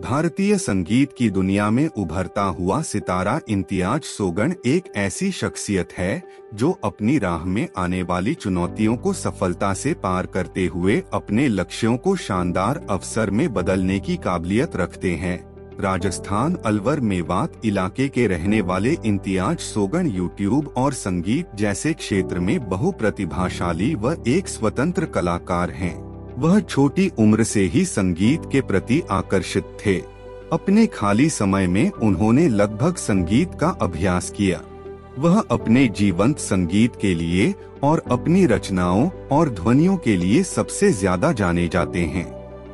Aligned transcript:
भारतीय 0.00 0.56
संगीत 0.58 1.12
की 1.18 1.30
दुनिया 1.30 1.70
में 1.70 1.86
उभरता 1.88 2.42
हुआ 2.42 2.82
सितारा 2.82 3.40
इम्तियाज़ 3.48 4.02
सोगन 4.02 4.54
एक 4.66 4.92
ऐसी 4.96 5.30
शख्सियत 5.32 5.92
है, 5.98 6.22
जो 6.54 6.70
अपनी 6.84 7.18
राह 7.18 7.44
में 7.44 7.68
आने 7.78 8.02
वाली 8.02 8.34
चुनौतियों 8.34 8.96
को 8.96 9.12
सफलता 9.12 9.72
से 9.74 9.94
पार 9.94 10.26
करते 10.26 10.66
हुए 10.66 11.02
अपने 11.12 11.48
लक्ष्यों 11.48 11.96
को 11.96 12.16
शानदार 12.16 12.86
अवसर 12.90 13.30
में 13.30 13.52
बदलने 13.54 13.98
की 14.00 14.16
काबिलियत 14.16 14.76
रखते 14.76 15.14
हैं। 15.14 15.38
राजस्थान 15.80 16.54
अलवर 16.66 17.00
मेवात 17.00 17.60
इलाके 17.64 18.08
के 18.08 18.26
रहने 18.26 18.60
वाले 18.60 18.96
इम्तियाज़ 19.06 19.58
सोगन 19.58 20.06
यूट्यूब 20.06 20.74
और 20.76 20.92
संगीत 20.92 21.54
जैसे 21.54 21.92
क्षेत्र 21.92 22.40
में 22.40 22.68
बहुप्रतिभाशाली 22.68 23.94
व 23.94 24.22
एक 24.28 24.48
स्वतंत्र 24.48 25.04
कलाकार 25.04 25.70
हैं। 25.70 26.05
वह 26.38 26.58
छोटी 26.60 27.10
उम्र 27.18 27.44
से 27.44 27.62
ही 27.64 27.84
संगीत 27.84 28.42
के 28.52 28.60
प्रति 28.60 29.02
आकर्षित 29.10 29.76
थे। 29.86 29.96
अपने 30.52 30.86
खाली 30.86 31.28
समय 31.30 31.66
में 31.66 31.90
उन्होंने 31.90 32.48
लगभग 32.48 32.96
संगीत 32.96 33.54
का 33.60 33.68
अभ्यास 33.82 34.30
किया। 34.30 34.60
वह 35.18 35.38
अपने 35.40 35.86
जीवंत 35.88 36.38
संगीत 36.38 36.96
के 36.96 37.14
लिए 37.14 37.54
और 37.82 38.02
अपनी 38.10 38.44
रचनाओं 38.46 39.08
और 39.32 39.50
ध्वनियों 39.50 39.96
के 39.96 40.16
लिए 40.16 40.42
सबसे 40.42 40.90
ज़्यादा 40.92 41.32
जाने 41.32 41.66
जाते 41.68 42.00
हैं। 42.06 42.26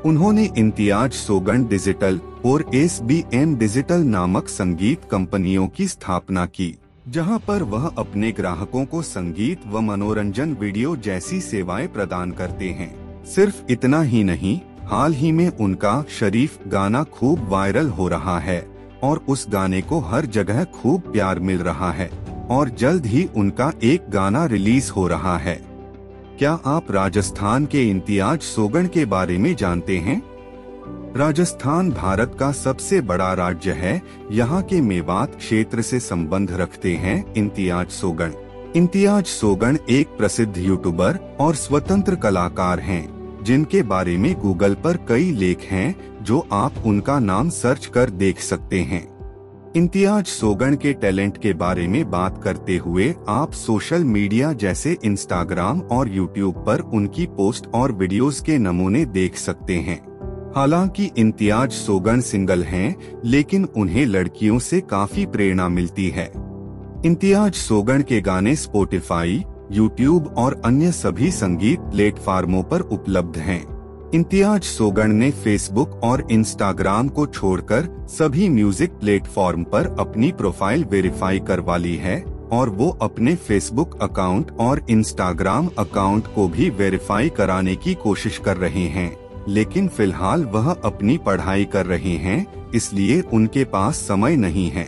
उन्होंने 0.03 0.49
इम्तियाज़ 0.59 1.13
सोगन 1.13 1.65
डिजिटल 1.65 2.21
और 2.45 2.65
एस 2.75 3.01
बी 3.03 3.23
एम 3.35 3.55
डिजिटल 3.57 4.01
नामक 4.07 4.49
संगीत 4.49 5.05
कंपनियों 5.11 5.67
की 5.69 5.87
स्थापना 5.89 6.47
की, 6.47 6.75
जहाँ 7.09 7.39
पर 7.39 7.63
वह 7.65 7.87
अपने 7.89 8.33
ग्राहकों 8.33 8.85
को 8.85 9.03
संगीत 9.03 9.67
व 9.67 9.81
मनोरंजन 9.81 10.55
वीडियो 10.55 10.97
जैसी 10.99 11.41
सेवाएँ 11.41 11.87
प्रदान 11.89 12.31
करते 12.31 12.71
हैं। 12.71 13.02
सिर्फ़ 13.25 13.63
इतना 13.71 14.03
ही 14.03 14.25
नहीं 14.25 14.61
हाल 14.83 15.15
ही 15.15 15.33
में 15.33 15.49
उनका 15.49 16.05
शरीफ 16.21 16.59
गाना 16.69 17.03
खूब 17.03 17.49
वायरल 17.49 17.89
हो 17.89 18.09
रहा 18.09 18.39
है 18.39 18.71
और 19.03 19.25
उस 19.29 19.47
गाने 19.51 19.83
को 19.83 19.99
हर 19.99 20.27
जगह 20.27 20.65
खूब 20.65 21.01
प्यार 21.01 21.39
मिल 21.39 21.59
रहा 21.59 21.93
है 21.93 22.11
और 22.51 22.69
जल्द 22.69 23.07
ही 23.07 23.29
उनका 23.37 23.73
एक 23.83 24.07
गाना 24.11 24.47
रिलीज़ 24.47 24.91
हो 24.91 25.07
रहा 25.07 25.39
है। 25.39 25.65
क्या 26.39 26.53
आप 26.53 26.91
राजस्थान 26.91 27.67
के 27.67 27.91
इम्तियाज़ 27.91 28.41
सोगन 28.41 28.87
के 28.87 29.05
बारे 29.05 29.39
में 29.39 29.57
जानते 29.57 29.99
हैं? 29.99 30.23
राजस्थान 31.17 31.91
भारत 31.91 32.37
का 32.41 32.53
सबसे 32.53 33.01
बड़ा 33.01 33.33
राज्य 33.33 33.73
है 33.73 34.03
यहाँ 34.31 34.63
के 34.63 34.81
मेवात 34.81 35.35
क्षेत्र 35.35 35.83
से 35.83 36.01
संबंध 36.01 36.53
रखते 36.53 36.95
हैं 36.95 37.35
इम्तियाज़ 37.35 37.89
सोगन 37.89 38.33
इम्तियाज़ 38.77 39.25
सोगन 39.25 39.79
एक 39.91 40.09
प्रसिद्ध 40.09 40.59
यूट्यूबर 40.59 41.37
और 41.41 41.55
स्वतंत्र 41.55 42.15
कलाकार 42.15 42.81
हैं, 42.81 43.12
जिनके 43.43 43.83
बारे 43.83 44.17
में 44.17 44.35
गूगल 44.41 44.75
पर 44.75 44.97
कई 45.09 45.31
लेख 45.31 45.61
हैं 45.61 45.95
जो 46.23 46.49
आप 46.53 46.75
उनका 46.87 47.19
नाम 47.19 47.49
सर्च 47.51 47.87
कर 47.87 48.11
देख 48.11 48.41
सकते 48.41 48.81
हैं। 48.81 49.13
इम्तियाज़ 49.77 50.25
सोगन 50.25 50.75
के 50.75 50.93
टैलेंट 50.93 51.39
के 51.39 51.53
बारे 51.53 51.89
में 51.89 52.11
बात 52.11 52.43
करते 52.45 52.77
हुए 52.77 53.15
आप 53.29 53.53
सोशल 53.53 54.05
मीडिया 54.05 54.53
जैसे 54.53 54.97
इंस्टाग्राम 55.05 55.81
और 55.81 56.09
यूट्यूब 56.09 56.55
पर 56.55 56.81
उनकी 56.81 57.27
पोस्ट 57.27 57.67
और 57.67 57.93
वीडियोस 57.93 58.41
के 58.41 58.59
नमूने 58.59 59.05
देख 59.05 59.37
सकते 59.37 59.77
हैं। 59.77 60.01
हालाँकि 60.57 61.11
इम्तियाज़ 61.17 61.71
सोगन 61.71 62.21
सिंगल 62.21 62.63
हैं, 62.63 62.97
लेकिन 63.25 63.65
उन्हें 63.65 64.07
लड़कियों 64.07 64.59
से 64.59 64.81
काफ़ी 64.81 65.27
प्रेरणा 65.27 65.69
मिलती 65.69 66.09
है। 66.09 66.33
इम्तियाज़ 67.07 67.53
सोगन 67.53 68.03
के 68.03 68.21
गाने 68.21 68.57
स्पोटिफाई 68.57 69.45
यूट्यूब 69.73 70.27
और 70.39 70.61
अन्य 70.65 70.91
सभी 70.93 71.31
संगीत 71.31 71.81
प्लेटफार्मों 71.83 72.63
पर 72.63 72.81
उपलब्ध 72.81 73.37
हैं। 73.39 73.61
इम्तियाज़ 74.15 74.63
सोगन 74.63 75.15
ने 75.15 75.31
फेसबुक 75.31 76.01
और 76.05 76.27
इंस्टाग्राम 76.31 77.09
को 77.09 77.27
छोड़कर 77.27 77.89
सभी 78.09 78.49
म्यूज़िक 78.49 78.93
प्लेटफॉर्म 78.93 79.65
पर 79.65 79.87
अपनी 80.01 80.31
प्रोफ़ाइल 80.33 80.85
वेरीफाई 80.85 81.39
करवा 81.41 81.77
ली 81.77 81.95
है 81.97 82.21
और 82.53 82.69
वो 82.69 82.89
अपने 83.03 83.35
फेसबुक 83.39 83.97
अकाउंट 84.03 84.51
और 84.61 84.85
इंस्टाग्राम 84.91 85.71
अकाउंट 85.79 86.27
को 86.35 86.49
भी 86.49 86.71
वेरीफाई 86.71 87.29
कराने 87.29 87.77
की 87.77 87.95
कोशिश 87.95 88.39
कर 88.39 88.57
रहे 88.57 88.87
हैं 88.89 89.11
लेकिन 89.49 89.89
फ़िलहाल 89.89 90.45
वह 90.45 90.71
अपनी 90.71 91.17
पढ़ाई 91.19 91.65
कर 91.65 91.87
रहे 91.87 92.17
हैं, 92.17 92.47
इसलिए 92.75 93.21
उनके 93.33 93.65
पास 93.65 93.97
समय 93.99 94.37
नहीं 94.37 94.71
है 94.71 94.85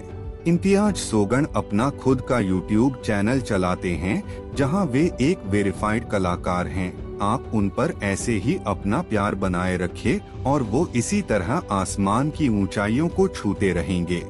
इम्तियाज़ 0.46 0.94
सोगन 0.94 1.46
अपना 1.56 1.88
खुद 1.90 2.20
का 2.20 2.38
यूट्यूब 2.40 3.00
चैनल 3.04 3.40
चलाते 3.40 3.90
हैं, 3.90 4.22
जहाँ 4.54 4.84
वे 4.84 5.02
एक 5.20 5.46
वेरिफाइड 5.46 6.08
कलाकार 6.08 6.66
हैं। 6.66 6.92
आप 7.22 7.50
उन 7.54 7.68
पर 7.68 7.92
ऐसे 8.02 8.32
ही 8.32 8.58
अपना 8.66 9.00
प्यार 9.02 9.34
बनाए 9.34 9.76
रखें 9.76 10.42
और 10.42 10.62
वो 10.62 10.86
इसी 10.96 11.22
तरह 11.22 11.62
आसमान 11.70 12.30
की 12.30 12.48
ऊंचाइयों 12.62 13.08
को 13.08 13.28
छूते 13.28 13.72
रहेंगे। 13.72 14.22